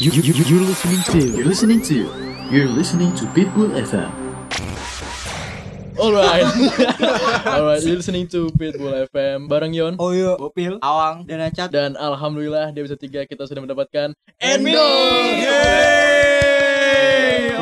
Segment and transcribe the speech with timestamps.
[0.00, 2.08] You, you, you, you're listening to, you're listening to,
[2.48, 4.08] you're listening to Pitbull FM.
[6.00, 6.40] Alright,
[7.44, 7.84] alright.
[7.84, 10.00] You're listening to Pitbull FM bareng Yon.
[10.00, 10.40] Oh iya.
[10.40, 11.68] Bopil, Awang, dan Acat.
[11.68, 14.72] Dan alhamdulillah di episode 3 kita sudah mendapatkan Endo.
[14.72, 16.09] Yeay.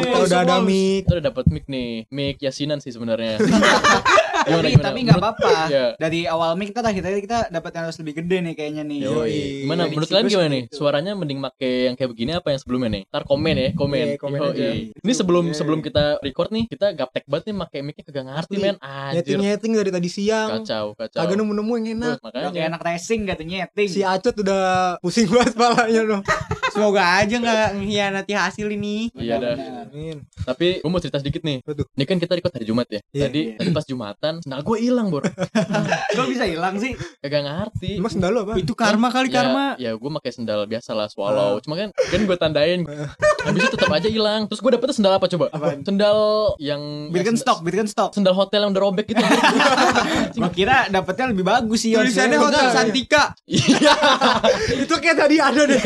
[0.00, 1.04] Kita udah ada mic.
[1.04, 3.38] Kita udah dapat mic nih, mic yasinan sih sebenarnya.
[4.38, 4.86] Gimana, Tapi gimana?
[4.88, 5.52] tapi nggak apa-apa.
[5.68, 5.86] Ya.
[5.98, 9.00] Dari awal mic kita tadi kita dapat yang harus lebih gede nih kayaknya nih.
[9.04, 9.34] Yoi.
[9.66, 10.62] Gimana Prediksi menurut kalian gimana nih?
[10.62, 10.74] itu.
[10.78, 13.02] Suaranya mending make yang kayak begini apa yang sebelumnya nih?
[13.10, 14.06] Ntar komen ya, komen.
[14.08, 14.48] Iya, komen Yoi.
[14.54, 14.66] aja.
[15.04, 15.56] Ini sebelum Oke.
[15.58, 18.74] sebelum kita record nih, kita gaptek banget nih make mic-nya kagak ngerti men.
[18.78, 19.14] Anjir.
[19.20, 20.48] Nyeting-nyeting dari tadi siang.
[20.62, 21.18] Kacau, kacau.
[21.18, 22.16] Kagak nemu-nemu yang enak.
[22.22, 22.68] Udah kayak makanya.
[22.72, 23.88] anak racing katanya nyeting.
[23.90, 24.62] Si Acut udah
[25.02, 26.20] pusing banget palanya loh.
[26.70, 29.08] Semoga aja nggak mengkhianati hasil ini.
[29.14, 29.56] Iya dah.
[29.84, 30.22] Amin.
[30.44, 31.60] Tapi gue mau cerita sedikit nih.
[31.62, 31.86] Tuh?
[31.94, 33.00] Ini kan kita record hari Jumat ya.
[33.10, 33.26] Iya.
[33.26, 33.56] Tadi Iya.
[33.56, 35.24] tadi pas Jumatan, sendal gue hilang, Bor.
[36.16, 36.92] Kok bisa hilang sih?
[37.18, 37.98] Kagak ngerti.
[37.98, 38.54] Emang sendal lu apa?
[38.56, 39.66] Itu karma kali ya, karma.
[39.76, 41.58] Ya gue pakai sendal biasa lah swallow.
[41.60, 42.80] Cuma kan kan gue tandain.
[43.46, 44.44] Habis itu tetap aja hilang.
[44.50, 45.46] Terus gue dapetnya sendal apa coba?
[45.50, 45.80] Apaan?
[45.82, 46.18] Sendal
[46.60, 48.12] yang Birkenstock, Birkenstock.
[48.12, 49.22] Sendal hotel yang udah robek gitu.
[50.38, 51.94] Gua kira dapetnya lebih bagus sih.
[51.96, 52.70] Tulisannya Hotel.
[52.70, 53.32] Santika.
[53.48, 53.94] Iya.
[54.84, 55.80] Itu kayak tadi ada deh.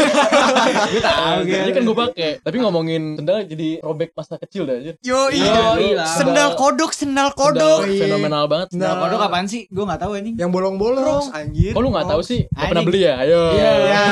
[0.72, 2.30] Gua tahu Jadi kan gue pakai.
[2.40, 4.94] Tapi ngomongin sendal jadi robek masa kecil dah anjir.
[5.00, 5.64] Yo Yo, iya.
[5.78, 6.04] iya.
[6.08, 7.80] Sendal kodok, sendal Sendal kodok.
[7.86, 8.68] fenomenal banget.
[8.72, 9.00] Sendal Nah.
[9.02, 9.68] kodok apaan sih?
[9.68, 10.34] Gua nggak tahu anjing.
[10.34, 11.24] Yang bolong-bolong.
[11.30, 11.72] Anjir.
[11.72, 12.40] Kok lu gak tahu sih?
[12.46, 13.14] Gak pernah beli ya?
[13.18, 13.42] Ayo.
[13.52, 13.70] Iya.
[13.82, 14.02] Iya.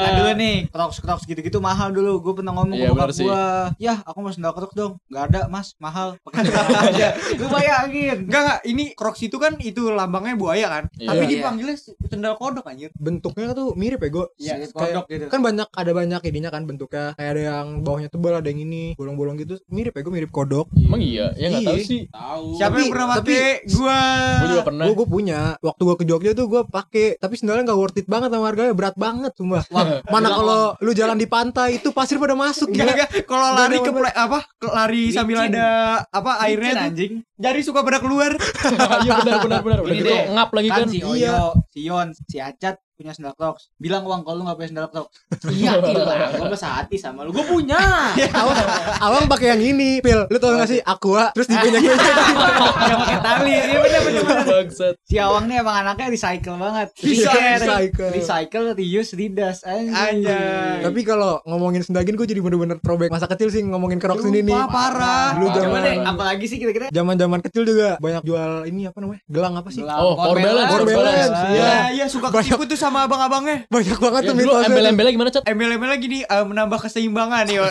[0.00, 2.18] Eh, dulu nih, Crocs Crocs gitu-gitu mahal dulu.
[2.20, 3.42] Gue pernah ngomong Iya, ke bokap gua,
[3.76, 5.74] "Yah, aku mau sendal Crocs dong." Gak ada, Mas.
[5.76, 6.16] Mahal.
[6.24, 7.08] Pakai sendal aja.
[7.32, 8.16] Lu bayangin.
[8.24, 10.84] Enggak enggak, ini Crocs itu kan itu lambangnya buaya kan.
[10.94, 11.08] Iya.
[11.08, 11.30] Tapi Iya.
[11.32, 12.90] dipanggilnya sendal kodok anjir.
[12.94, 14.22] Bentuknya tuh mirip ya, Go.
[14.36, 15.24] Iya, Kayak- kodok gitu.
[15.28, 17.12] Kan banyak ada banyak ininya kan bentuknya.
[17.14, 19.56] Kayak ada yang bawahnya tebal, ada yang ini bolong-bolong gitu.
[19.66, 20.66] Mirip ya, Go, mirip kodok.
[20.74, 21.32] Emang iya?
[21.34, 21.68] Ya gak Iya.
[21.68, 22.00] tahu sih.
[22.06, 22.44] Tahu.
[22.54, 23.52] Siapa Tapi- yang pernah tapi- pakai?
[23.70, 24.00] Gua.
[24.40, 24.84] Gue juga pernah.
[24.84, 25.40] Gue gue punya.
[25.58, 28.72] Waktu gue ke Jogja tuh gue pakai, tapi sendalnya nggak worth it banget sama harganya,
[28.72, 29.64] berat banget sumpah.
[30.12, 32.92] Mana kalau lu jalan di pantai itu pasir pada masuk gila.
[33.24, 34.38] kalau Nggak lari ke apa?
[34.62, 35.66] Lari sambil ada
[36.06, 37.22] apa airnya anjing.
[37.36, 38.36] Jari suka pada keluar.
[39.00, 39.78] Iya benar benar benar.
[39.80, 40.88] Udah gitu deh, ngap lagi Kan kan.
[40.88, 41.08] si Iya.
[41.08, 41.36] Oyo,
[41.72, 43.72] si Yon, si Acat punya sendal Crocs.
[43.80, 45.16] Bilang uang kalau lu gak punya sendal Crocs.
[45.50, 46.36] Iya, hilang.
[46.36, 47.32] Gua besar hati sama lu.
[47.32, 47.80] Gua punya.
[48.44, 48.60] awang,
[49.00, 50.28] awang pakai yang ini, Pil.
[50.28, 50.84] Lu tau gak sih?
[50.84, 51.96] Aqua, terus dipunya gue.
[52.90, 53.52] Yang pakai tali.
[53.56, 54.22] Iya bener bener.
[54.44, 54.94] Bangsat.
[55.06, 56.88] Si Awang nih emang anaknya recycle banget.
[57.00, 57.56] Iya, Recycle.
[57.56, 58.10] recycle.
[58.12, 59.58] Recycle, reuse, redas.
[59.64, 59.94] Anjing.
[59.96, 60.80] Anjay.
[60.84, 64.44] Tapi kalau ngomongin sendal gini gue jadi bener-bener throwback masa kecil sih ngomongin Crocs ini
[64.44, 64.56] nih.
[64.56, 65.28] Lupa, parah.
[65.38, 66.90] Lu zaman deh, apalagi sih kira-kira?
[66.90, 69.20] zaman-zaman kecil juga banyak jual ini apa namanya?
[69.30, 69.80] Gelang apa sih?
[69.80, 71.72] Gelang, Oh, Power Balance, Iya, Iya.
[71.94, 73.56] iya suka ketipu tuh sama abang-abangnya.
[73.66, 74.60] Banyak banget Ya, tuh dulu mitosnya.
[74.60, 74.68] tuh.
[74.68, 75.42] embel-embelnya gimana, Cat?
[75.46, 77.64] ML-ML lagi nih eh, menambah keseimbangan yo.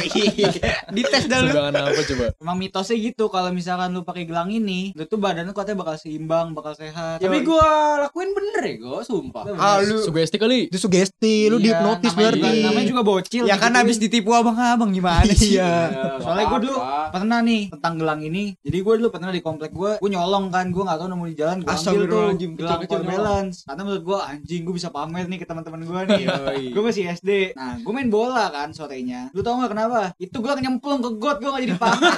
[0.96, 1.52] Dites dah lu.
[1.52, 2.26] Sebangan apa coba?
[2.38, 5.96] Emang mitosnya gitu kalau misalkan lu pakai gelang ini, lu tuh badan lu katanya bakal
[5.96, 7.20] seimbang, bakal sehat.
[7.20, 7.28] Yo.
[7.28, 7.68] Tapi gua
[8.02, 9.44] lakuin bener ya, gua sumpah.
[9.56, 10.60] Ah, lu Sugesti kali.
[10.66, 12.50] Itu sugesti, lu Iya, dihipnotis berarti.
[12.62, 13.44] namanya juga bocil.
[13.44, 13.78] ya kan digituin.
[13.78, 15.56] habis ditipu abang-abang gimana sih?
[15.56, 15.72] Iya.
[16.24, 16.78] Soalnya gue dulu
[17.10, 18.56] pernah nih tentang gelang ini.
[18.60, 21.36] Jadi gue dulu pernah di komplek gue, gue nyolong kan, gue nggak tahu nemu di
[21.36, 22.24] jalan, gue ambil tuh
[22.56, 23.58] gelang power balance.
[23.66, 26.24] Karena menurut gue anjing, gue bisa pamer nih ke teman-teman gue nih.
[26.70, 27.30] gue masih SD.
[27.52, 29.34] Nah, gue main bola kan sorenya.
[29.34, 30.14] Lu tau gak kenapa?
[30.16, 32.14] Itu gue nyemplung ke got, gue gak jadi pamer.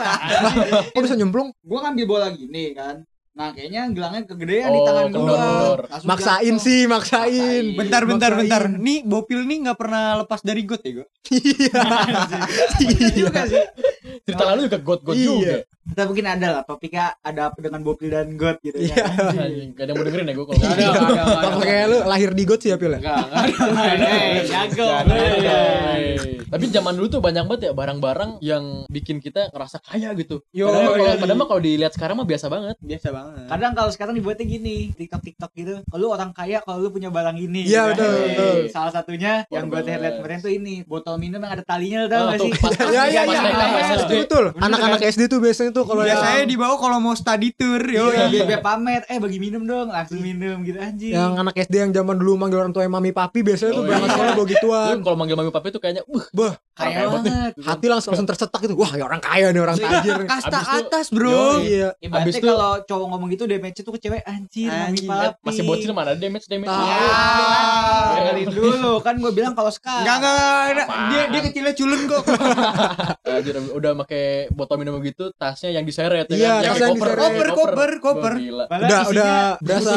[0.93, 1.55] Kok bisa nyemplung?
[1.55, 3.07] gue ngambil bola gini kan.
[3.31, 5.15] Nah, kayaknya gelangnya kegedean di Oh, tangan gue.
[5.15, 5.79] kendor-kendor.
[6.03, 7.63] Maksain sih, maksain.
[7.73, 8.43] Bentar bentar Maksain.
[8.43, 8.63] bentar.
[8.75, 11.03] Nih Bopil nih nggak pernah lepas dari got ya, Go?
[11.31, 13.63] Iya juga sih.
[14.21, 15.25] Cerita lalu juga got-got Iya.
[15.25, 15.55] juga.
[15.83, 18.95] Kita mungkin ada lah topiknya ada apa dengan Bopil dan got gitu Iya.
[18.95, 19.33] kan.
[19.41, 21.23] Anjing, Gak ada yang mau dengerin ya gue kalau Nggak ada.
[21.41, 22.91] Apa kayak lu lahir di got sih ya, Pil?
[22.91, 22.99] ya?
[22.99, 23.17] Enggak,
[23.57, 24.07] enggak ada.
[24.51, 24.87] Jago.
[26.51, 30.43] Tapi zaman dulu tuh banyak banget ya barang-barang yang bikin kita ngerasa kaya gitu.
[30.51, 31.15] Yo, padahal kalau iya.
[31.15, 32.75] padahal mah kalau dilihat sekarang mah biasa banget.
[32.77, 33.45] Biasa banget.
[33.47, 35.73] Kadang kalau sekarang dibuatnya gini, TikTok TikTok gitu.
[35.81, 37.65] Kalau lu orang kaya, kalau lu punya barang ini.
[37.65, 38.03] Iya, gitu.
[38.03, 38.55] betul, Eh, betul.
[38.69, 42.29] Salah satunya yang gue lihat kemarin tuh ini, botol minum yang ada talinya tau Oh,
[42.29, 42.51] gak sih?
[42.53, 43.41] pas- Ya ya Pas ya.
[43.41, 44.13] TK, pas SD.
[44.21, 44.45] Betul.
[44.53, 48.09] Anak-anak SD tuh biasanya tuh kalau Biasanya yang dibawa kalau mau study tour, yo.
[48.09, 51.11] Iya, biar, biar pamer, eh bagi minum dong, langsung minum gitu anjing.
[51.11, 54.03] yang anak SD yang zaman dulu manggil orang tua mami papi biasanya tuh Oh, berangkat
[54.03, 54.13] iya.
[54.13, 54.95] sekolah bawa gituan.
[55.01, 57.51] Kalau manggil mami papi tuh kayaknya, uh, Bah, kaya banget.
[57.57, 58.75] hati langsung langsung tercetak gitu.
[58.75, 60.13] Wah, ya orang kaya nih, orang tajir.
[60.17, 60.27] nih.
[60.27, 61.61] Kasta atas, Bro.
[61.61, 61.89] Iya.
[61.97, 65.39] Itu- kalau cowok ngomong gitu damage tuh ke cewek anjir, mami papi.
[65.41, 66.67] masih bocil mana damage damage.
[66.67, 66.99] Ya,
[68.11, 70.03] dengerin dulu kan gue bilang kalau sekarang.
[70.03, 72.23] Enggak enggak, dia dia kecilnya culun kok.
[73.77, 75.31] Udah pakai botol minum gitu,
[75.61, 76.57] tasnya yang diseret ya Iya, kan?
[76.57, 77.21] kayak yang diseret.
[77.21, 78.33] Koper, koper, koper.
[78.33, 79.93] Udah- udah berasa-.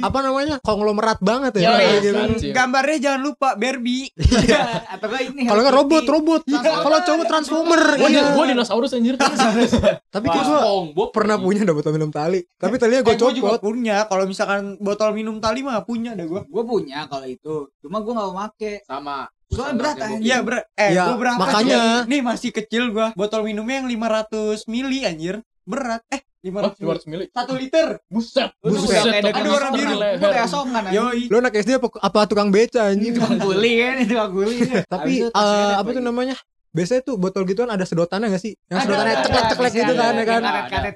[0.00, 0.54] Apa namanya?
[0.64, 1.68] Konglomerat banget ya.
[1.68, 2.16] Kayak gitu.
[2.16, 2.52] anjir.
[2.56, 4.08] Gambarnya jangan lupa Barbie.
[4.96, 6.40] Atau enggak ini Kalau nggak Hello robot, robot.
[6.48, 7.82] Kalau cowok transformer.
[8.00, 8.32] Gua di, Iya.
[8.32, 9.14] gua dinosaurus anjir.
[10.14, 12.40] Tapi gua pernah punya dah botol minum tali.
[12.56, 13.68] Tapi talinya gue Eh, gua juga copot.
[13.68, 14.08] punya.
[14.08, 16.40] Kalau misalkan botol minum tali mah punya dah gua.
[16.48, 17.68] Gue punya kalau itu.
[17.84, 18.80] Cuma gue gak mau make.
[18.86, 20.20] sama Soalnya berat anjing.
[20.20, 20.64] Iya berat.
[20.74, 21.76] Eh, Ya, gua berangkat makanya.
[21.76, 21.84] ya.
[22.04, 23.06] Nih masih kecil gua.
[23.14, 25.38] Botol minumnya yang 500 mili anjir.
[25.62, 26.02] Berat.
[26.10, 26.84] Eh, Oh, 500 mili.
[26.84, 27.24] 200 mili.
[27.32, 27.88] 1 liter.
[28.04, 28.50] Buset.
[28.60, 29.24] Buset, Buset.
[29.24, 29.96] tapi ada orang biru.
[29.96, 31.00] Gue kayak asongan anjing.
[31.00, 31.22] Yoi.
[31.32, 33.12] Lu anak SD apa, apa tukang beca anjing?
[33.16, 34.56] Tukang kuli kan itu tukang kuli.
[34.84, 36.36] Tapi eh, apa tuh namanya?
[36.74, 38.58] Biasanya tuh botol gituan ada sedotannya gak sih?
[38.66, 40.40] Yang Ada, sedotannya ada, ceklek-ceklek gitu ada, kan ya kan?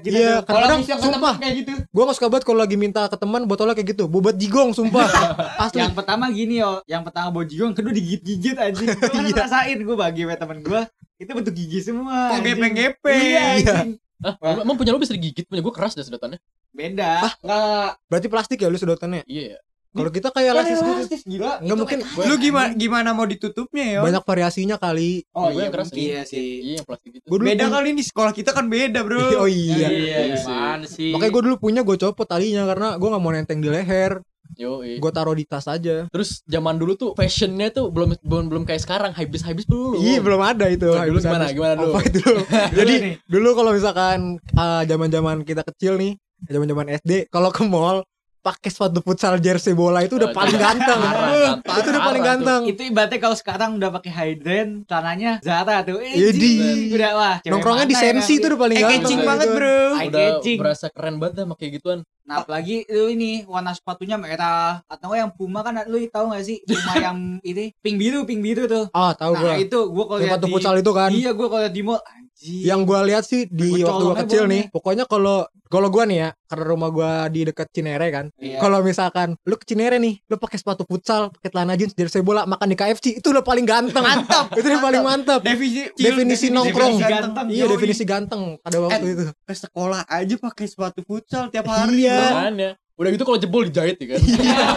[0.03, 0.11] gitu.
[0.11, 0.43] Iya, tuh.
[0.43, 1.73] Kalau kadang bisa sumpah, kayak gitu.
[1.95, 4.05] gua gak suka banget kalau lagi minta ke teman botolnya kayak gitu.
[4.11, 5.07] Bobot jigong sumpah.
[5.63, 5.79] Asli.
[5.79, 8.91] Yang pertama gini yo, yang pertama bojigong, kedua digigit-gigit anjing.
[8.99, 9.35] Gue kan Iya.
[9.39, 10.81] ngerasain gue bagi sama temen gue,
[11.17, 12.35] itu bentuk gigi semua.
[12.35, 13.23] Kok gepeng-gepeng.
[13.23, 13.79] Iya.
[14.19, 15.47] Ah, emang punya lu bisa digigit?
[15.47, 16.43] Punya gue keras deh sedotannya.
[16.75, 17.23] Beda.
[17.39, 17.91] Enggak.
[18.11, 19.23] Berarti plastik ya lu sedotannya.
[19.31, 19.63] Iya.
[19.99, 20.93] Kalau kita kayak lasis gitu.
[20.93, 21.53] elastis gila.
[21.59, 24.01] Enggak mungkin Lu gimana gimana mau ditutupnya ya?
[24.01, 25.27] banyak variasinya kali.
[25.33, 25.91] Oh iya keras.
[25.91, 26.75] Iya sih.
[26.75, 27.27] Iya, plastik gitu.
[27.27, 29.19] Dulu Beda kali ini sekolah kita kan beda, Bro.
[29.43, 29.89] Oh iya.
[29.89, 31.11] Iya, gimana sih?
[31.11, 34.23] Makanya gue dulu punya gue copot talinya karena gue nggak mau nenteng di leher.
[34.57, 34.97] Yo, iya.
[34.97, 36.09] Gue taruh di tas aja.
[36.09, 40.01] Terus zaman dulu tuh fashionnya tuh belum belum belum kayak sekarang habis habis belum.
[40.01, 40.89] Iya belum ada itu.
[40.89, 41.45] Dulu Habis- gimana?
[41.45, 41.55] habis.
[41.55, 41.93] Gimana dulu?
[41.93, 42.25] Apa itu?
[42.81, 43.15] Jadi nih.
[43.29, 44.19] dulu kalau misalkan
[44.57, 46.17] ah, zaman-zaman kita kecil nih,
[46.49, 48.08] zaman-zaman SD, kalau ke mall
[48.39, 50.99] pakai sepatu futsal jersey bola itu udah Oh, paling ganteng.
[50.99, 52.61] parah, itu udah paling ganteng.
[52.65, 55.99] Itu ibaratnya kalau sekarang udah pakai hydran, celananya Zara tuh.
[55.99, 56.41] Eh, Iya, jing.
[56.41, 57.37] di- udah wah.
[57.41, 58.49] Nongkrongnya di sensi itu ngerti?
[58.49, 58.97] udah paling Eh, ganteng.
[58.99, 59.57] catching kayak banget, gitu.
[59.57, 59.77] Bro.
[59.99, 61.99] Udah berasa keren banget dah pakai gituan.
[62.23, 66.61] Nah, apalagi lu ini warna sepatunya merah atau yang Puma kan lu tahu gak sih
[66.63, 68.85] Puma yang ini pink biru pink biru tuh.
[68.93, 69.55] Ah, tahu nah, gua.
[69.57, 71.11] itu gua kalau lihat sepatu di futsal itu kan.
[71.11, 72.01] Iya, gua kalau di mall
[72.39, 72.63] anjing.
[72.65, 76.09] Yang gua lihat sih di Gua waktu gua colongnya kecil nih, pokoknya kalau kalau gua
[76.09, 78.27] nih ya, karena rumah gua di dekat Cinere kan.
[78.41, 78.63] Iya.
[78.63, 82.49] Kalau misalkan lu ke Cinere nih, lu pakai sepatu futsal, pakai celana jeans, jersey bola,
[82.49, 84.01] makan di KFC, itu udah paling ganteng.
[84.01, 84.49] Mantap.
[84.59, 85.41] itu udah paling mantap.
[85.45, 86.97] Definisi Definisi nongkrong.
[86.97, 87.47] definisi ganteng.
[87.53, 89.25] Iya, definisi ganteng pada waktu itu.
[89.35, 92.07] ke sekolah aja pakai sepatu futsal tiap hari.
[92.07, 92.79] Iya.
[92.99, 94.21] Udah gitu kalau jebol dijahit ya kan.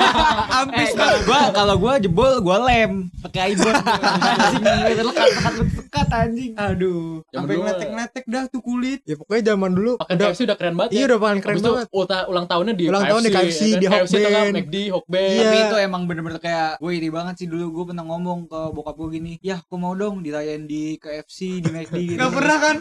[0.62, 3.74] Ambis Eh, kalau gua kalau gua jebol gua lem pakai ibon.
[3.74, 6.52] Anjing lekat lekat lekat anjing.
[6.54, 9.02] Aduh, sampai dulu ngeletek-ngeletek dah tuh kulit.
[9.04, 11.06] Ya pokoknya zaman dulu Pakai udah KFC udah keren banget Iya ya.
[11.08, 11.88] udah paling keren Habis itu banget.
[11.92, 13.80] ulta- ulang tahunnya di Ulang KFC, tahun di KFC, ya kan?
[13.82, 14.54] di KFC nggak, Hokben.
[14.54, 15.26] McD, Hokben.
[15.28, 15.42] Iya.
[15.42, 18.96] Tapi itu emang bener-bener kayak gue iri banget sih dulu gue pernah ngomong ke bokap
[18.96, 22.20] gue gini, ya aku mau dong dirayain di KFC, di McD gitu.
[22.20, 22.76] Gak pernah kan?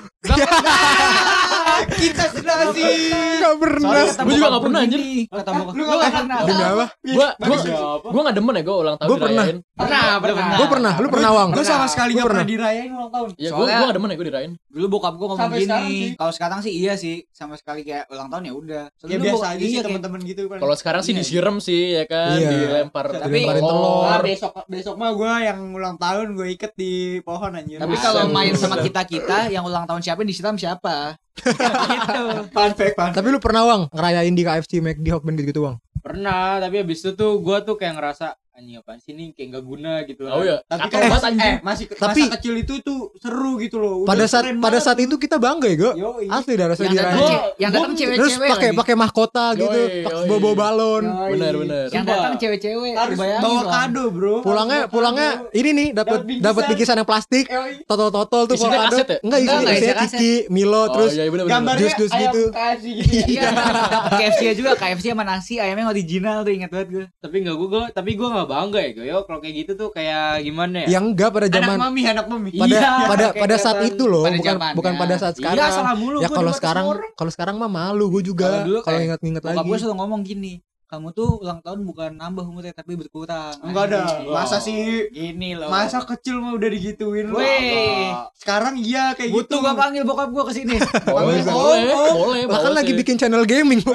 [1.91, 3.11] Kita sudah sih.
[3.41, 3.91] Gak pernah.
[3.91, 5.01] Gua juga nggak pernah, gua anjir.
[5.31, 6.39] Kata bokap Lu gue nggak nggak pernah?
[6.45, 6.87] Demi apa?
[7.01, 7.57] Gua gua
[8.05, 9.45] gua enggak demen ya gua ulang tahun Gua pernah.
[9.45, 9.59] dirayain.
[9.81, 10.57] Pernah, pernah.
[10.61, 11.49] Gue pernah, lu pernah Wang?
[11.51, 13.29] Gue sama sekali Gua gak pernah dirayain ulang tahun.
[13.35, 14.53] Iya, gua Soalnya- gua enggak demen ya gua dirayain.
[14.71, 18.43] Dulu bokap gue ngomong gini, kalau sekarang sih iya sih, sama sekali kayak ulang tahun
[18.45, 18.85] ya udah.
[19.05, 20.59] Ya biasa aja sih iya, teman-teman gitu kan.
[20.59, 21.21] Kalau sekarang sih Iya.
[21.21, 22.49] disiram sih ya kan, Iya.
[22.51, 24.21] dilempar Tapi- Dilemparin telur.
[24.23, 27.79] Besok besok mah gue yang ulang tahun gue iket di pohon anjir.
[27.79, 31.19] Tapi kalau main sama kita kita yang ulang tahun siapa yang disiram siapa?
[31.39, 32.23] Gitu.
[32.55, 33.11] fun fact fun.
[33.15, 35.79] Tapi lu pernah Wang ngerayain di KFC, McD, Hokben gitu Wang?
[36.01, 39.65] Pernah, tapi habis itu tuh gua tuh kayak ngerasa anjing apaan sih ini kayak gak
[39.65, 41.39] guna gitu Oh iya, Tapi kan anjing.
[41.41, 44.03] eh, masih Tapi- masa kecil itu tuh seru gitu loh.
[44.03, 45.91] Udah Pada saat pada saat itu kita bangga ya, Go.
[45.95, 46.27] Yoi.
[46.27, 47.15] Asli dah rasanya Yang
[47.57, 48.79] yang datang Terus cewek-cewek pakai lagi.
[48.79, 51.05] pakai mahkota gitu, Yoi, pakai bawa balon.
[51.31, 51.85] Benar, benar.
[51.89, 56.97] Yang datang cewek-cewek, harus bawa kado bro Pulangnya pulangnya ini nih dapat Dapat bingkisan.
[56.97, 57.73] dapat yang plastik, Yoi.
[57.87, 58.97] totol-totol tuh kalau kado.
[58.99, 59.01] ya?
[59.01, 59.95] Enggak, Enggak, isinya enggak, isinya.
[60.03, 62.43] Kiki, Milo, Oh terus iya gambarnya Jus-jus ayam gitu.
[62.51, 63.25] KFC gitu ya.
[63.31, 63.75] Iya, dapat
[64.13, 67.05] KFC juga, KFC sama nasi, ayamnya original tuh ingat banget gue.
[67.17, 70.43] tapi nggak gua, gua tapi gua nggak bangga ya yo kalau kayak gitu tuh kayak
[70.43, 73.77] gimana ya yang enggak pada anak zaman mami anak mami pada Iya, pada pada saat
[73.77, 74.77] kelihatan itu loh, pada bukan zamannya.
[74.77, 75.71] bukan pada saat Iya, sekarang.
[75.73, 79.63] salah mulu ya kalau sekarang kalau sekarang mah malu gue juga Kalau ingat-ingat lagi.
[79.63, 80.53] gue selalu ngomong gini,
[80.91, 83.55] kamu tuh ulang tahun bukan nambah umurnya tapi berkurang.
[83.63, 85.71] enggak ada masa sih Gini loh.
[85.71, 88.11] masa kecil mah udah digituin Weh.
[88.35, 90.75] sekarang iya kayak Butuh gitu gak panggil bokap gue ke sini.
[91.07, 92.13] Boleh, Oh, boleh, oh.
[92.27, 92.43] boleh.
[92.45, 93.79] Bahkan bawa lagi bikin channel gaming.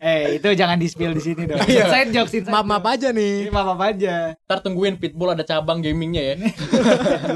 [0.00, 1.60] eh, itu jangan di-spill di sini dong.
[1.62, 1.84] Iya.
[1.86, 3.36] Inside jokes, inside Maaf maaf aja Ini nih.
[3.50, 4.14] maaf apa aja.
[4.38, 6.34] Ntar tungguin Pitbull ada cabang gamingnya ya.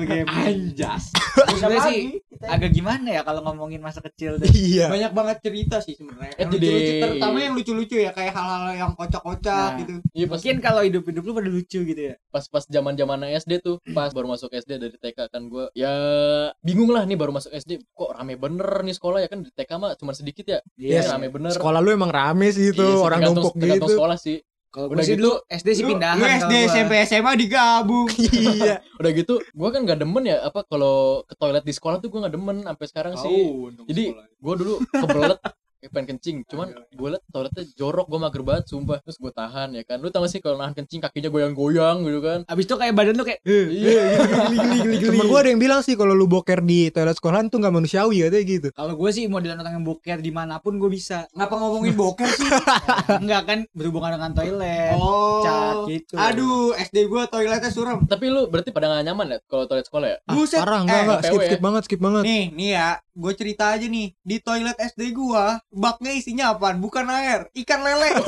[0.01, 0.27] Game.
[0.27, 1.13] anjas
[1.47, 2.03] Sebenarnya sih
[2.41, 4.41] agak gimana ya kalau ngomongin masa kecil.
[4.41, 4.89] Iya.
[4.89, 8.93] banyak banget cerita sih sebenarnya Eh, yang lucu-lucu terutama yang lucu-lucu ya kayak hal-hal yang
[8.93, 9.79] kocak-kocak Nah.
[9.79, 12.15] gitu Iya pas Mungkin kalau hidup-hidup lu pada lucu gitu ya.
[12.27, 15.93] pas pas zaman zaman SD tuh pas baru masuk SD dari TK kan gue ya
[16.61, 19.71] bingung lah nih baru masuk SD kok rame bener nih sekolah ya kan di TK
[19.77, 23.01] mah cuma sedikit ya Iya, Ini rame bener Sekolah lu emang rame sih itu, Iya
[23.01, 23.87] orang numpuk gitu.
[23.91, 26.15] sekolah sih Kalau Udah sih gitu, dulu SD sih pindahan.
[26.15, 26.71] lu kalau SD gua.
[26.71, 28.07] SMP SMA digabung
[28.63, 28.75] Iya.
[28.97, 32.21] udah gitu gue kan gak demen ya apa kalau ke toilet di sekolah tuh gue
[32.21, 33.35] gak demen sampai sekarang sih
[33.85, 35.41] jadi gue dulu kebelet
[35.81, 39.73] kayak pengen kencing cuman gue liat toiletnya jorok gue mager banget sumpah terus gue tahan
[39.73, 42.75] ya kan lu tau gak sih kalau nahan kencing kakinya goyang-goyang gitu kan Abis itu
[42.75, 44.05] kayak badan lu kayak iya
[45.01, 48.23] Temen gue ada yang bilang sih kalau lu boker di toilet sekolahan tuh nggak manusiawi
[48.23, 48.69] katanya gitu.
[48.71, 52.29] kalau gue sih modelan orang yang boker di mana pun gue bisa Ngapa ngomongin boker
[52.29, 52.49] sih?
[53.23, 55.41] enggak kan berhubungan dengan toilet Oh.
[55.41, 58.05] cat gitu Aduh, SD gua toiletnya suram.
[58.05, 60.61] tapi lu berarti pada gak nyaman ya kalau toilet sekolah ya Ah, Buset.
[60.61, 62.23] parah enggak Eh, enggak skip skip banget skip banget.
[62.23, 64.13] Nih, nih ya, gue cerita aja nih.
[64.21, 66.79] Di toilet SD gua, baknya isinya apaan?
[66.79, 68.11] Bukan air, ikan lele.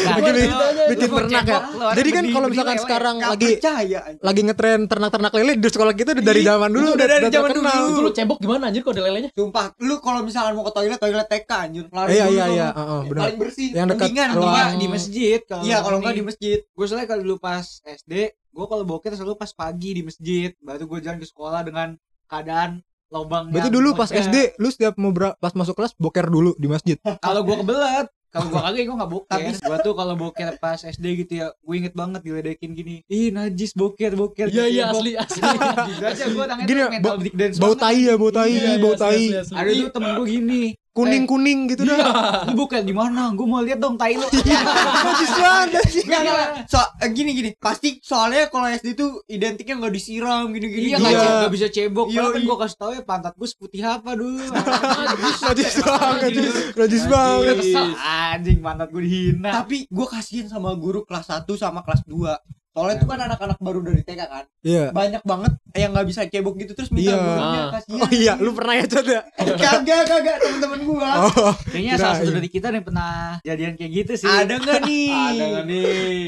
[0.00, 1.58] Nah, Bikin lu- bikin ternak ya.
[1.92, 2.84] Jadi kan kalau misalkan lele.
[2.84, 4.00] sekarang lagi percaya.
[4.16, 7.68] lagi ngetren ternak-ternak lele di sekolah kita udah dari zaman dulu udah dari zaman dulu.
[7.68, 10.98] itu lu cebok gimana anjir kalau ada lelenya Sumpah, lu kalau misalkan mau ke toilet,
[10.98, 11.84] toilet TK anjir.
[11.86, 13.20] Lari Iya iya iya, heeh, benar.
[13.20, 13.68] Paling bersih.
[13.70, 16.58] Yang dekat Mendingan, ruang- di masjid kalau Iya, kalau enggak di masjid.
[16.64, 20.84] gue soalnya kalau dulu pas SD gue kalau boker selalu pas pagi di masjid baru
[20.84, 21.94] gue jalan ke sekolah dengan
[22.26, 24.08] keadaan lobang Berarti dulu pas.
[24.08, 26.96] SD lu setiap mau pas masuk kelas boker dulu di masjid.
[27.20, 28.06] kalau gue kebelet.
[28.30, 29.26] Kalau gue kagak gue gak boker.
[29.42, 33.02] Tapi- gue tuh kalau boker pas SD gitu ya gue inget banget diledekin gini.
[33.10, 35.42] Ih najis boker boker iya iya ya, asli asli.
[35.90, 36.24] Gitu aja.
[36.30, 37.16] Tangannya Gini ya, mental
[37.58, 39.22] bau- tai ya, bau tai, Iya, iya, bau tai.
[39.34, 41.96] ada tuh temen gue gini Kuning-kuning gitu dah.
[42.46, 44.26] lu boker di mana gue mau lihat dong tai lu
[45.62, 46.02] anjing.
[46.02, 46.48] Enggak, enggak.
[46.66, 47.50] So, eh, gini gini.
[47.56, 50.90] Pasti soalnya kalau SD tuh identiknya nggak disiram gini-gini.
[50.90, 51.06] iya Iya.
[51.06, 52.46] nggak gak bisa cebok Iya, kan iya.
[52.46, 56.20] gue kasih tau ya pantat gue seputih apa dulu Najis banget.
[56.26, 57.54] Najis, najis banget.
[58.00, 62.96] anjing pantat gue dihina Tapi gue kasihan sama guru kelas 1 sama kelas 2 Soalnya
[62.96, 64.84] itu kan anak-anak baru dari TK kan Iya.
[64.90, 67.16] Banyak banget yang nggak bisa cebok gitu Terus minta Iya.
[67.18, 67.70] gurunya Ah.
[67.72, 69.20] kasihan Oh iya, lu pernah ya Cot ya?
[69.36, 74.12] Kagak, kagak temen-temen gue Oh, Kayaknya salah satu dari kita yang pernah jadian kayak gitu
[74.16, 74.28] sih.
[74.28, 75.08] Ada nggak nih?
[75.10, 76.22] Ada nggak nih?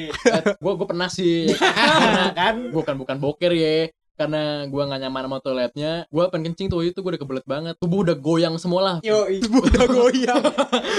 [0.53, 1.47] gue gue pernah sih
[2.39, 6.85] kan bukan bukan boker ya karena gue gak nyaman sama toiletnya gue pengen kencing tuh
[6.85, 7.75] itu gue udah kebelet banget.
[7.81, 8.97] Tubuh udah goyang semua lah.
[9.01, 10.43] Yo, udah goyang.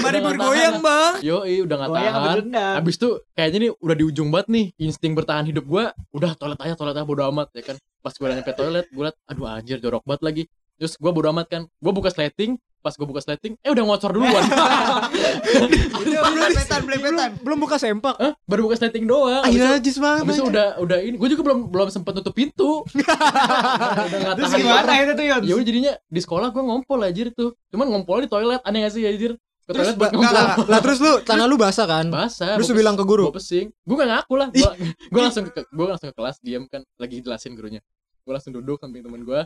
[0.02, 1.14] mari bergoyang bang.
[1.22, 2.46] Yo udah gak Goyang tahan?
[2.82, 6.60] Abis itu kayaknya nih udah di ujung banget nih insting bertahan hidup gue udah toilet
[6.60, 7.78] aja toilet aja bodo amat ya kan?
[8.04, 10.44] Pas gue udah nyampe toilet gue liat aduh anjir jorok banget lagi
[10.76, 14.12] terus gue bodo amat kan gue buka sleting pas gue buka sleting eh udah ngocor
[14.12, 14.44] duluan
[15.96, 18.16] Itu belepetan, belepetan Belum buka sempak.
[18.18, 18.34] Hah?
[18.44, 20.22] baru buka sleting doang Ah, Abis itu- najis banget.
[20.22, 20.52] Abis itu anjing.
[20.52, 25.26] udah udah ini gue juga belum belum sempet nutup pintu udah Terus gimana itu tuh
[25.26, 25.42] Yon?
[25.42, 28.94] ya udah jadinya di sekolah gue ngompol anjir tuh cuman ngompol di toilet aneh gak
[28.94, 29.32] sih anjir
[29.64, 30.68] ke Terus toilet buat ngompol.
[30.68, 32.06] Lah terus lu tangan lu basah kan?
[32.10, 33.30] basah Terus lu bilang ke guru?
[33.30, 34.48] gue pesing gue gak ngaku lah
[34.84, 37.80] gue langsung ke gue langsung ke kelas diam kan lagi jelasin gurunya
[38.20, 39.40] gue langsung duduk samping teman gue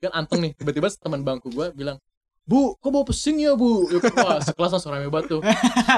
[0.00, 1.98] kan anteng nih tiba-tiba teman bangku gue bilang
[2.42, 3.84] Bu, kok bau pesing ya bu?
[3.86, 5.40] Ya, wah, sekelas langsung rame banget tuh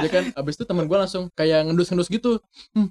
[0.02, 2.90] Ya kan, abis itu teman gue langsung kayak ngendus-ngendus gitu Hmm.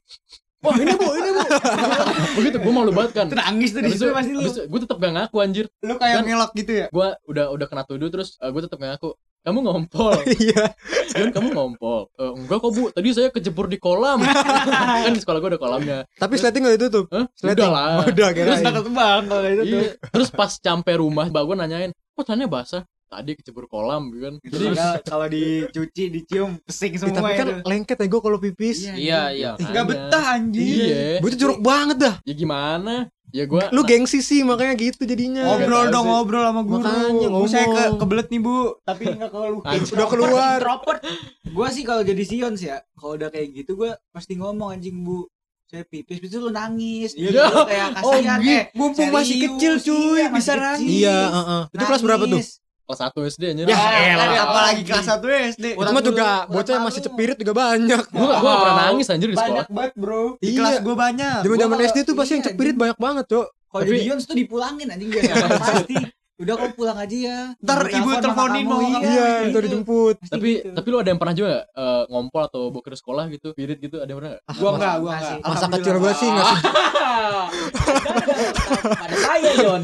[0.59, 1.41] Wah ini bu, ini bu
[2.39, 4.47] Begitu, gue malu banget kan Itu nangis tuh di Abis situ itu, pasti lu.
[4.63, 6.85] gue tetep gak ngaku anjir Lu kayak Dan- ngelak gitu ya?
[6.87, 9.09] gue udah udah kena tuduh terus gue tetep gak ngaku
[9.41, 10.75] kamu ngompol Iya.
[11.29, 14.19] Kamu ngompol "Eh, enggak kok bu tadi saya kejebur di kolam
[15.03, 17.05] kan di sekolah gue ada kolamnya Tapi sleting enggak ditutup.
[17.10, 17.25] Hah?
[17.34, 17.58] Sleting.
[17.58, 18.65] udah lah Udah Terus kirain.
[18.65, 19.79] takut bang kalau itu tuh.
[19.79, 19.91] iya.
[20.05, 24.34] terus pas sampai rumah mbak gue nanyain kok tangannya basah tadi kejebur kolam gitu kan
[24.38, 24.65] Jadi
[25.01, 27.53] kalau dicuci, dicium, pesing semua tapi kan itu.
[27.65, 28.77] lengket ya gue kalau pipis.
[28.86, 29.51] Iya, iya.
[29.58, 32.15] Gak betah anjing iya Gue tuh jorok banget dah.
[32.22, 35.45] ya gimana ya gue Lu gengsi sih makanya gitu jadinya.
[35.45, 38.00] Ngobrol dong ngobrol sama guru Makanya Bu, Saya ke, ngomong.
[38.01, 40.59] kebelet nih bu Tapi gak keluar Udah keluar.
[41.50, 45.01] Gua sih kalau jadi Sion sih ya, kalau udah kayak gitu gua pasti ngomong anjing
[45.01, 45.25] bu.
[45.69, 47.13] Saya pipis, itu lu nangis.
[47.13, 47.45] Iya.
[47.45, 48.63] Lu kayak Oh kasihan gitu eh.
[48.74, 50.65] Mumpung masih kecil cuy iya, masih Bisa kecil.
[50.65, 51.62] nangis Iya, heeh.
[51.77, 52.41] Itu kelas berapa tuh?
[52.89, 54.41] Kelas 1 SD anjir Ya, Apalagi- elah.
[54.41, 55.22] Apalagi kelas 1
[55.53, 58.01] SD Itu mah juga bocah yang masih cepirit juga banyak.
[58.01, 60.58] gue gak, gua gak pernah nangis anjir di sekolah Banyak banget bro Di Iya.
[60.58, 63.48] kelas gue banyak Zaman-zaman Gua SD tuh pasti yang iya, cepirit banyak banget, Cok.
[63.69, 65.22] Kalau Tapi- jadi Yons tuh dipulangin anjing biar
[65.62, 65.98] pasti.
[66.39, 67.39] Udah kau pulang aja ya.
[67.60, 69.43] Ntar Gua ibu telepon teleponin mau kamu, Iya, gitu.
[69.46, 70.15] itu dijemput.
[70.25, 70.72] Tapi gitu.
[70.74, 73.77] tapi lu ada yang pernah juga gak, eh, ngompol atau boker di sekolah gitu pirit
[73.77, 74.43] gitu ada yang pernah gak?
[74.55, 75.36] Gua enggak, gua Masih.
[75.36, 76.60] enggak Masa kecil gue sih nggak sih.
[78.96, 79.81] Pada saya Yon.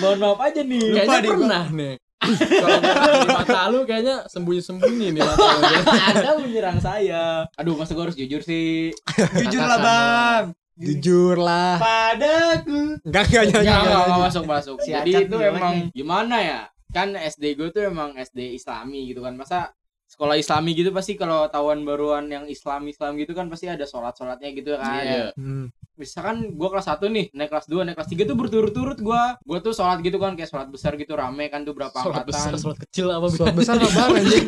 [0.00, 0.82] Mohon maaf aja nih.
[0.90, 1.30] kayaknya gua.
[1.30, 5.62] pernah nih kalau di mata lu kayaknya sembunyi-sembunyi nih mata lu
[6.12, 7.48] Anda menyerang saya.
[7.56, 8.92] Aduh, masa gue harus jujur sih.
[9.40, 10.44] Jujur lah bang
[10.80, 11.76] Jujur lah.
[11.76, 12.96] Padaku.
[13.04, 13.68] Enggak enggak nyanyi.
[13.68, 14.76] Enggak, enggak, masuk masuk.
[14.80, 15.86] Si Jadi itu emang nih.
[15.92, 16.60] gimana ya?
[16.88, 19.36] Kan SD gue tuh emang SD Islami gitu kan.
[19.36, 19.76] Masa
[20.08, 24.16] sekolah Islami gitu pasti kalau tawan baruan yang Islam Islam gitu kan pasti ada sholat
[24.16, 25.04] sholatnya gitu kan.
[25.04, 25.24] Iya.
[25.36, 25.68] Hmm.
[26.00, 29.58] Misalkan gue kelas 1 nih, naik kelas 2, naik kelas 3 tuh berturut-turut gue Gue
[29.60, 32.60] tuh sholat gitu kan, kayak sholat besar gitu, rame kan tuh berapa sholat besar angkatan
[32.64, 34.46] sholat kecil apa Suara besar apa anjing?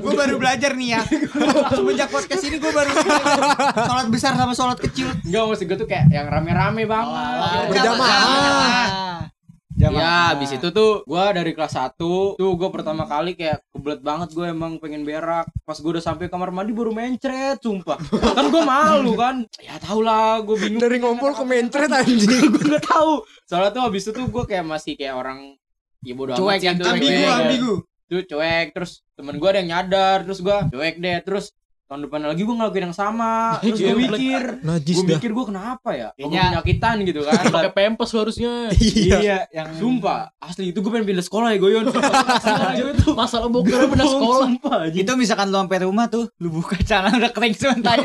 [0.00, 1.00] Gue baru belajar nih ya.
[1.76, 3.44] Semenjak podcast ini gue baru belajar.
[3.84, 5.12] Sholat besar sama sholat kecil.
[5.28, 7.36] Enggak, maksud gue tuh kayak yang rame-rame banget.
[7.36, 9.01] Oh, berjamaah.
[9.82, 9.98] Zaman.
[9.98, 11.98] Ya, abis itu tuh gua dari kelas 1
[12.38, 15.50] tuh gua pertama kali kayak kebelet banget gue emang pengen berak.
[15.66, 17.98] Pas gua udah sampai kamar mandi baru mencret, sumpah.
[18.38, 19.42] kan gua malu kan.
[19.58, 20.78] Ya tau lah, gua bingung.
[20.78, 22.46] Dari ngompol ke mencret anjing.
[22.46, 23.26] gue gak tahu.
[23.42, 25.58] Soalnya tuh abis itu tuh gua kayak masih kayak orang
[26.02, 27.74] ya bodo Cuek amat sih tuh, ambigu, ambigu.
[28.10, 31.54] Tuh cuek terus temen gua ada yang nyadar terus gua cuek deh terus
[31.92, 35.10] tahun depan lagi gua ngelakuin yang sama terus gua mikir Najis gue dah.
[35.16, 39.16] mikir gue kenapa ya Kayaknya- penyakitan gitu kan pakai pempes harusnya Iya.
[39.18, 41.84] Iya, yang Sumpah, asli itu gue pengen pindah sekolah ya Goyon.
[43.20, 44.48] Masalah boker bener sekolah
[44.88, 47.98] itu misalkan lu sampai rumah tuh, lu buka celana udah kering sebentar.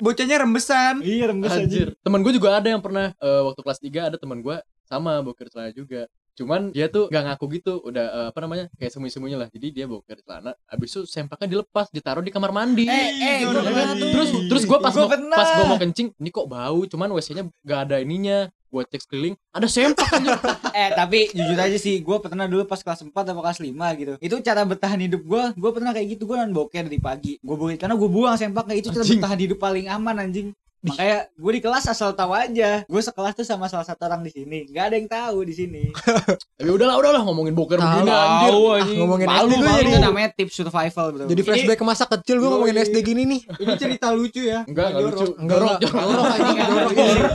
[0.00, 1.02] Bocahnya rembesan.
[1.02, 1.62] iya, rembes aja.
[1.62, 1.88] Anjir.
[1.98, 5.48] Temen gue juga ada yang pernah eh, waktu kelas 3 ada temen gue sama boker
[5.48, 6.06] celana juga.
[6.32, 8.64] Cuman dia tuh gak ngaku gitu, udah eh, apa namanya?
[8.80, 9.48] kayak sembunyi-sembunyi lah.
[9.52, 12.88] Jadi dia boker celana, habis itu sempaknya dilepas, ditaruh di kamar mandi.
[12.88, 13.68] Eh, eh, gua kan?
[13.68, 14.08] pernah tuh.
[14.12, 17.44] terus terus gue pas Gua mau, pas gue mau kencing, ini kok bau, cuman WC-nya
[17.64, 18.48] gak ada ininya.
[18.72, 20.32] Gue cek sekeliling, ada sempak aja.
[20.72, 23.68] Eh, tapi jujur aja sih, gue pernah dulu pas kelas 4 atau kelas 5
[24.00, 24.12] gitu.
[24.16, 27.36] Itu cara bertahan hidup gue, gue pernah kayak gitu, gue non boker di pagi.
[27.44, 29.20] Gue buang karena gue buang sempaknya itu cara Anjing.
[29.20, 30.56] bertahan hidup paling aman anjing.
[30.88, 32.82] Makanya gue di kelas asal tahu aja.
[32.90, 34.66] Gue sekelas tuh sama salah satu orang di sini.
[34.66, 35.94] Gak ada yang tahu di sini.
[35.94, 38.50] Tapi udahlah, udahlah ngomongin boker begini anjir.
[38.50, 38.98] Anjing.
[38.98, 39.78] Ngomongin Malu, SD gue malu.
[39.78, 41.24] jadi Itu namanya tips survival bro.
[41.30, 43.40] jadi flashback ke masa kecil gue ngomongin SD gini nih.
[43.62, 44.66] Ini cerita lucu ya.
[44.66, 45.26] Enggak, enggak lucu.
[45.38, 45.78] Enggak enggak.
[45.82, 46.14] Jorok.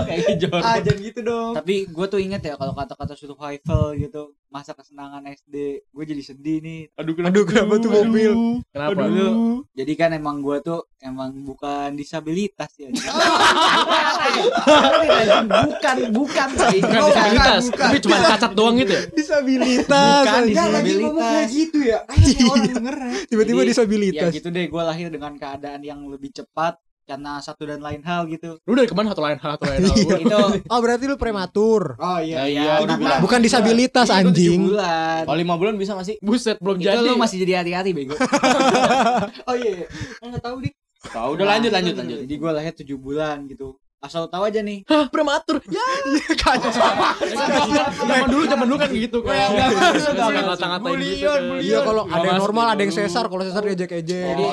[0.07, 0.63] Kayak jorok.
[0.67, 1.53] Ah, jangan gitu dong.
[1.55, 6.57] Tapi gue tuh inget ya kalau kata-kata survival gitu masa kesenangan SD, gue jadi sedih
[6.65, 6.81] nih.
[6.97, 8.65] Aduh, Aduh kenapa tuh mobil?
[8.73, 9.05] Kenapa?
[9.05, 12.89] Dulu, jadi kan emang gue tuh emang bukan disabilitas ya.
[15.69, 16.81] bukan, bukan sih.
[16.81, 19.03] Bukan disabilitas, bukan, tapi cuma cacat doang gitu ya.
[19.13, 20.25] Disabilitas.
[20.25, 20.41] Bukan.
[20.41, 21.21] Ya Disabilitas.
[21.21, 21.99] kayak gitu ya.
[22.49, 22.95] Orang denger.
[23.29, 24.31] Tiba-tiba Jadi, disabilitas.
[24.33, 28.27] Ya gitu deh, gue lahir dengan keadaan yang lebih cepat karena satu dan lain hal
[28.27, 28.59] gitu.
[28.67, 29.95] Lu dari ke mana satu lain hal, satu lain hal.
[29.95, 30.17] Iya.
[30.27, 30.37] Itu
[30.67, 31.95] Oh berarti lu prematur.
[31.95, 32.43] Oh iya.
[32.43, 33.19] Ya, iya, ya, udah bilang.
[33.23, 34.61] Bukan disabilitas itu tujuh anjing.
[34.67, 35.23] bulan.
[35.23, 36.19] Oh, lima bulan bisa gak sih?
[36.19, 37.07] Buset, belum Itu jadi.
[37.07, 38.19] lu masih jadi hati-hati bego.
[39.47, 39.87] Oh iya.
[40.19, 40.75] Enggak tahu dik.
[41.07, 42.17] Tahu udah lanjut lanjut lanjut.
[42.27, 43.79] Jadi gue lahir tujuh bulan gitu.
[43.97, 44.85] Asal tahu aja nih.
[44.85, 45.57] Hah, prematur.
[45.65, 45.81] Ya.
[47.97, 49.49] Zaman dulu, zaman dulu kan gitu kan.
[50.45, 51.25] Ngata-ngatain gitu.
[51.57, 54.21] Iya kalau ada yang normal ada yang sesar, kalau sesar diejek-ejek.
[54.37, 54.43] Jadi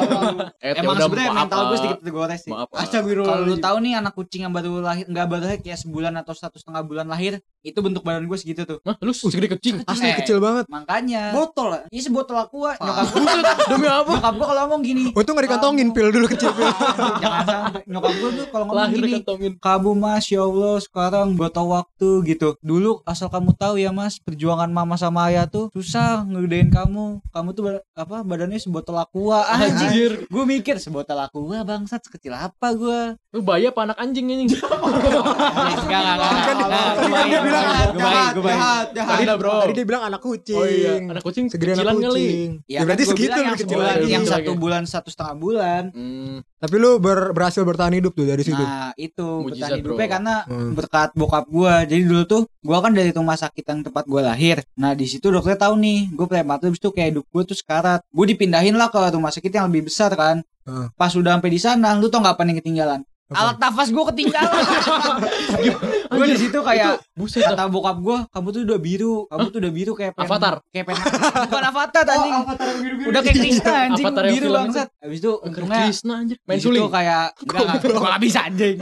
[0.64, 2.52] Eh, ya emang sebenarnya mental gue sedikit tergores sih.
[2.52, 3.36] Astagfirullah.
[3.36, 6.32] Kalau lu tahu nih anak kucing yang baru lahir nggak baru lahir kayak sebulan atau
[6.32, 8.78] satu setengah bulan lahir itu bentuk badan gue segitu tuh.
[8.83, 9.80] Hah, lu segede kecil.
[9.85, 10.16] Asli Eh.
[10.16, 10.68] kecil banget.
[10.68, 11.83] Makanya Botol lah.
[11.88, 13.33] ini sebotol aqua nyokap gue
[13.66, 14.12] demi apa?
[14.14, 16.68] nyokap gue kalau ngomong gini Untung gak dikantongin pil dulu kecil pil.
[17.22, 19.53] jangan sampai nyokap gue tuh kalau ngomong Lahir gini dikantongin.
[19.59, 24.68] kamu mas ya Allah sekarang butuh waktu gitu dulu asal kamu tahu ya mas perjuangan
[24.68, 29.88] mama sama ayah tuh susah ngegedein kamu kamu tuh ba- apa badannya sebotol aqua anjing
[29.88, 30.12] Anjir.
[30.27, 33.00] gue mikir sebotol aqua bangsat sekecil apa gue
[33.31, 34.46] Lu bayi apa anak anjing ini?
[34.46, 39.14] enggak enggak enggak Bilang gue baik gue baik Jahat, jahat.
[39.14, 39.52] Tadi bro.
[39.56, 40.56] Tadi dia bilang anak kucing.
[40.56, 42.48] Oh iya, anak kucing Segede anak kucing.
[42.64, 44.06] Ya, kan berarti segitu yang kecil lagi.
[44.08, 44.60] yang satu lagi.
[44.60, 48.56] bulan satu setengah bulan Hmm, Tapi lu ber- berhasil bertahan hidup tuh dari situ.
[48.56, 50.12] Nah itu Mujizat, bertahan hidupnya bro.
[50.12, 50.72] karena Hmm.
[50.72, 51.74] berkat bokap gua.
[51.82, 54.64] Jadi dulu tuh gua kan dari rumah sakit yang tempat gua lahir.
[54.74, 58.00] Nah di situ dokter tahu nih, gua prematur habis itu kayak hidup gua tuh sekarat.
[58.08, 60.40] Gua dipindahin lah ke rumah sakit yang lebih besar kan.
[60.64, 60.88] Hmm.
[60.90, 63.00] Pas udah sampai di sana, lu tau nggak apa yang ketinggalan?
[63.24, 63.40] Apa?
[63.40, 64.52] Alat nafas gua ketinggalan.
[66.12, 69.72] gua di situ kayak buset kata bokap gua, kamu tuh udah biru, kamu tuh udah
[69.72, 70.54] biru kayak pen- Avatar?
[70.68, 70.96] kayak pen
[71.48, 72.30] bukan avatar anjing.
[72.30, 73.08] Oh, avatar yang biru-biru.
[73.08, 74.88] udah kayak Krishna anjing Avatar biru film bangsat.
[75.00, 76.37] Habis itu untungnya Krishna anjir.
[76.44, 76.84] Main suling.
[76.92, 78.76] kayak enggak enggak, gua nggak bisa anjing.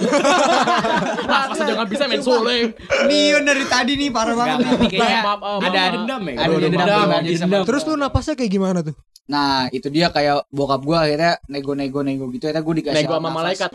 [1.23, 2.67] Nafas aja nggak bisa main suling.
[3.07, 4.59] Nion dari tadi nih parah banget.
[4.91, 6.35] kayaknya maaf, Ada dendam ya?
[6.35, 7.63] Ada dendam.
[7.63, 8.99] Terus lu napasnya kayak gimana tuh?
[9.23, 13.71] Nah itu dia kayak bokap gua akhirnya nego-nego-nego gitu akhirnya gua dikasih Nego sama malaikat.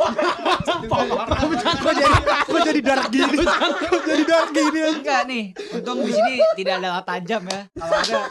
[0.66, 2.18] Kok jadi
[2.48, 3.38] kok jadi dark gini?
[3.44, 4.80] Kok jadi dark gini?
[4.98, 5.44] Enggak nih
[5.78, 8.22] untung di sini tidak ada tajam ya kalau ada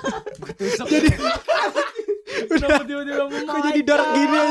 [0.57, 1.09] tusuk Jadi
[3.47, 4.43] kok jadi dark gini?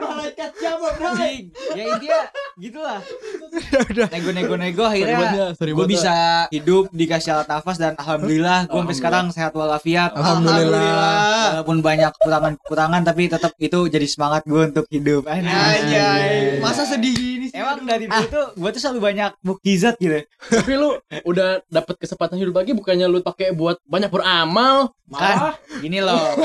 [0.00, 1.10] Malaikat siapa, bro?
[1.76, 2.20] ya intinya
[2.60, 3.00] gitulah
[3.50, 4.06] Udah udah.
[4.12, 6.14] nego-nego-nego Sorry akhirnya ya, gue bisa
[6.54, 11.64] hidup dikasih alat nafas dan alhamdulillah gue sampai sekarang sehat walafiat Alhamdulillah.
[11.64, 16.60] walaupun banyak kekurangan-kekurangan tapi tetap itu jadi semangat gue untuk hidup Anjay.
[16.60, 17.56] Masa sedih gini sih?
[17.56, 20.20] Emang dari dulu tuh gue tuh selalu banyak mukjizat gitu.
[20.52, 20.94] Tapi lu
[21.26, 24.92] udah dapet kesempatan hidup lagi bukannya lu pakai buat banyak beramal.
[25.10, 26.38] Kan gini loh.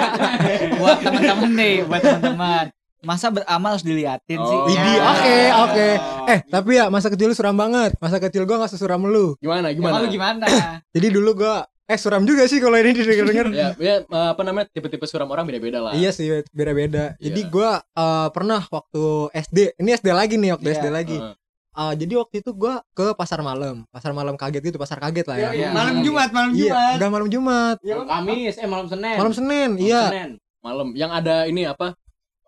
[0.80, 2.64] buat teman-teman nih, buat teman-teman.
[3.00, 4.58] Masa beramal harus diliatin sih.
[4.58, 4.66] Oh.
[4.66, 5.88] Widih, oke oke.
[6.26, 7.94] Eh tapi ya masa kecil lu suram banget.
[7.98, 9.38] Masa kecil gua gak sesuram lu.
[9.38, 10.02] Gimana Gimana?
[10.02, 10.02] gimana?
[10.02, 10.46] lu gimana?
[10.94, 13.46] Jadi dulu gua eh suram juga sih kalau ini didengar-dengar.
[13.54, 15.92] Ya, ya eh, apa namanya tipe-tipe suram orang beda-beda lah.
[15.94, 17.14] Iya sih beda-beda.
[17.16, 17.48] Jadi Iya.
[17.48, 20.74] gua eh, pernah waktu SD, ini SD lagi nih waktu Iya.
[20.76, 21.16] SD lagi.
[21.16, 21.34] Heeh.
[21.72, 25.36] ah, jadi waktu itu gua ke pasar malam, pasar malam kaget gitu, pasar kaget lah
[25.38, 25.48] ya.
[25.54, 25.68] Iya.
[25.70, 26.94] Malam Jumat, malam Iya, Jumat.
[26.98, 27.76] enggak malam Jumat.
[27.78, 29.14] Malam Kamis, eh malam Senin.
[29.14, 30.02] Malam Senin, Malam iya.
[30.10, 30.30] Senin.
[30.58, 31.94] malam yang ada ini apa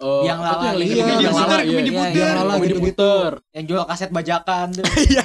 [0.01, 1.85] Eh, Yang lala yang iya, lagi- yang yang lala, puter, iya, yang iya.
[1.85, 2.17] diputer.
[2.17, 3.31] Yang lala Yang diputer.
[3.53, 4.85] Yang jual kaset bajakan tuh.
[5.11, 5.23] Iya,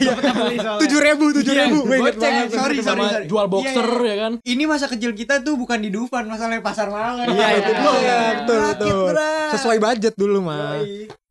[0.52, 0.72] iya.
[0.76, 1.78] Tujuh ribu, tujuh ribu.
[1.82, 5.56] Gue inget Goceng, sorry, sorry, jual boxer Iya, ya kan Ini masa kecil kita tuh
[5.56, 7.24] bukan di Dufan, masalahnya pasar malam.
[7.26, 8.20] Iya, itu dia.
[8.38, 9.06] Betul, betul.
[9.56, 10.84] Sesuai budget dulu mah.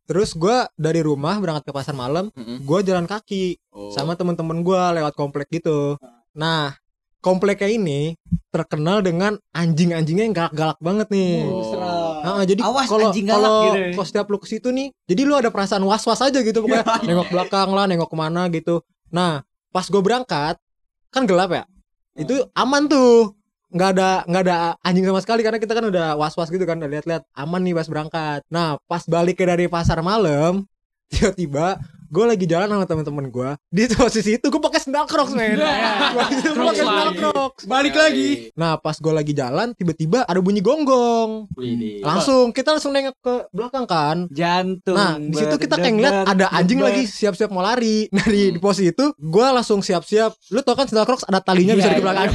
[0.04, 2.60] Terus gua dari rumah berangkat ke pasar malam, Mm-mm.
[2.62, 3.88] gua jalan kaki Oh.
[3.90, 5.96] sama temen-temen gua lewat komplek gitu.
[6.32, 6.76] Nah,
[7.18, 8.12] kompleknya ini
[8.48, 11.42] terkenal dengan anjing-anjingnya yang galak-galak banget nih.
[11.42, 11.64] Oh.
[12.24, 13.78] Nah, jadi Awas, kalau anjing galak kalau gitu.
[13.92, 16.80] kalau setiap lu ke situ nih, jadi lu ada perasaan was-was aja gitu pokoknya.
[17.08, 18.80] Nengok belakang lah, nengok ke mana gitu.
[19.12, 20.56] Nah, pas gue berangkat
[21.12, 21.64] kan gelap ya,
[22.16, 23.36] itu aman tuh,
[23.70, 26.88] nggak ada nggak ada anjing sama sekali karena kita kan udah was-was gitu kan, udah
[26.88, 27.22] lihat-lihat.
[27.36, 28.40] Aman nih pas berangkat.
[28.48, 30.64] Nah, pas balik dari pasar malam,
[31.12, 31.76] tiba-tiba
[32.14, 35.58] gue lagi jalan sama temen-temen gue di posisi itu gue pakai sandal crocs men.
[35.58, 37.18] Itu gue pakai lagi.
[37.18, 38.28] crocs Balik lagi.
[38.54, 41.50] nah pas gue lagi jalan tiba-tiba ada bunyi gonggong.
[42.06, 44.16] Langsung kita langsung nengok ke belakang kan.
[44.30, 44.94] Jantung.
[44.94, 48.06] nah di situ kita kayak ngeliat ada anjing lagi siap-siap mau lari.
[48.14, 50.54] Nah di, di posisi itu gue langsung siap-siap.
[50.54, 52.30] Lu tau kan sandal crocs ada talinya bisa Iya, di belakang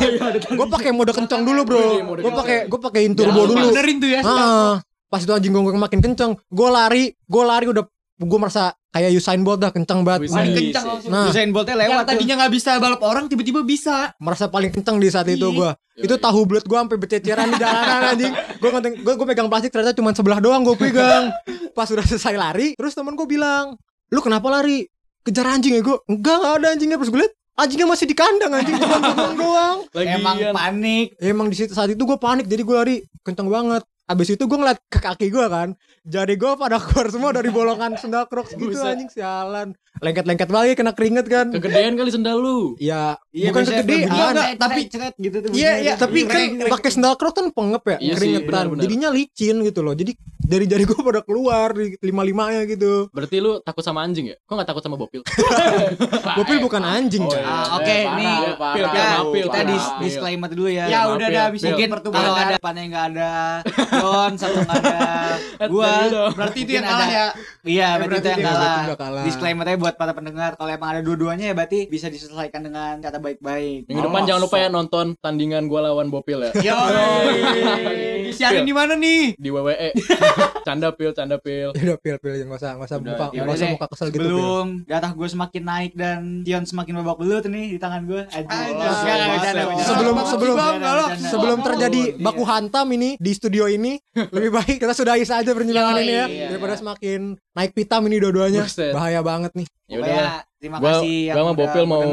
[0.59, 1.79] gue pakai mode kencang dulu bro.
[1.79, 3.71] Iya, gue pakai gue pakein turbo dulu.
[3.71, 4.21] Benerin tuh ya.
[4.27, 4.75] ah
[5.09, 7.81] pas itu anjing gonggong makin kencang gue lari gue lari udah
[8.19, 10.27] gue merasa kayak Usain Bolt dah kencang banget.
[10.27, 10.91] Paling Iya, kencang iya.
[10.91, 11.10] langsung.
[11.10, 12.10] nah Usain Boltnya Yang lewat tuh.
[12.12, 13.95] tadinya nggak bisa balap orang tiba-tiba bisa.
[14.17, 15.55] merasa paling kencang di saat itu Ih.
[15.55, 19.67] gue itu tahu bulat gue sampai bececeran di jalanan anjing gue gue gue pegang plastik
[19.69, 21.27] ternyata cuma sebelah doang gue pegang
[21.73, 23.75] pas udah selesai lari terus temen gue bilang
[24.08, 24.88] lu kenapa lari
[25.21, 28.51] kejar anjing ya gue enggak enggak ada anjingnya terus gue liat anjingnya masih di kandang
[28.53, 31.08] anjing cuma bengong doang Emang panik.
[31.19, 34.58] emang di situ saat itu gue panik jadi gue lari kencang banget Abis itu gue
[34.58, 38.74] ngeliat ke kaki gue kan Jadi gue pada keluar semua dari bolongan sendal crocs gitu
[38.74, 38.98] Buset.
[38.98, 43.86] anjing sialan Lengket-lengket lagi kena keringet kan kegedean kali sendal lu Ya Iya, bukan kegedean
[43.86, 45.50] berbunyi, Enggak, tapi- ceret gitu tuh.
[45.54, 48.82] Iya, iya, tapi kan pakai sendal crocs kan pengep ya Iya sih, keringetan benar-benar.
[48.82, 50.12] jadinya licin gitu loh jadi
[50.49, 54.38] dari jari gue pada keluar di lima limanya gitu berarti lu takut sama anjing ya
[54.39, 55.21] kok nggak takut sama bopil
[56.39, 57.38] Bopil bukan anjing Oh, coy.
[57.38, 57.45] iya.
[57.45, 58.85] Ah, Oke, Eh, parah, nih eh, kita, Pil,
[59.29, 60.01] pil, kita pil, dis pil.
[60.01, 60.85] disclaimer dulu ya.
[60.88, 61.53] Ya udah Pil, dah Pil.
[61.53, 62.17] bisa Mungkin pertemuan.
[62.19, 63.31] kalau ada depannya nggak ada
[63.91, 64.99] John satu nggak ada
[65.71, 65.91] gua.
[66.31, 67.27] Berarti itu yang kalah ada- ya.
[67.63, 69.23] iya berarti berarti itu yang dia- kalah.
[69.23, 73.85] Disclaimernya buat para pendengar kalau emang ada dua-duanya ya berarti bisa diselesaikan dengan kata baik-baik.
[73.85, 76.77] minggu depan Oh, jangan lupa ya nonton tandingan gua lawan bopil ya Yo.
[78.29, 79.33] Disiarin di mana nih?
[79.35, 79.89] di WWE
[80.67, 81.69] canda pil canda pil.
[81.71, 84.21] Udah pil pil jangan usah nggak usah Udah, muka ya nggak usah muka kesel gitu.
[84.23, 88.21] Belum darah gue semakin naik dan Tion semakin babak belut nih di tangan gue.
[89.79, 90.59] Sebelum- sebelum-.
[91.19, 93.97] Sebelum terjadi baku hantam ini di studio ini
[94.35, 97.19] lebih baik kita sudahi saja perbincangan Yoi, ini ya iya, daripada semakin
[97.53, 98.63] naik pitam ini dua-duanya.
[98.91, 99.67] Bahaya banget nih.
[99.89, 102.03] ya udah terima Gua- kasih yang gua udah Bopil mau.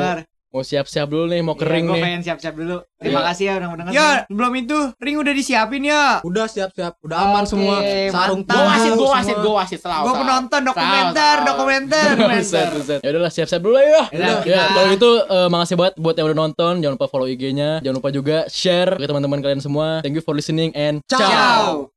[0.48, 2.76] Mau siap-siap dulu nih mau kering Iya, gua nih pengen siap-siap dulu.
[2.96, 3.26] Terima Iya.
[3.28, 3.92] kasih ya udah mendengar.
[3.92, 6.04] Ya, belum itu ring udah disiapin ya.
[6.22, 7.76] Udah siap-siap, udah aman Oke, semua.
[8.08, 8.40] Sarung.
[8.42, 9.12] Gua wasit, gua semua.
[9.12, 10.02] wasit, gua wasit selalu.
[10.02, 12.06] Gue penonton dokumenter, dokumenter.
[12.16, 12.98] Buset, buset.
[13.00, 14.02] Ya udahlah siap-siap dulu ya.
[14.08, 16.72] Ya, kita- kalau gitu eh, makasih banget buat yang udah nonton.
[16.80, 17.84] Jangan lupa follow IG-nya.
[17.84, 20.00] Jangan lupa juga share ke teman-teman kalian semua.
[20.00, 21.20] Thank you for listening and Ciao.
[21.20, 21.92] Ciao.